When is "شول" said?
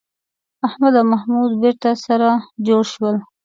2.93-3.15